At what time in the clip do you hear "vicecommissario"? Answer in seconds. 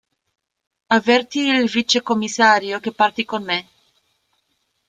1.69-2.79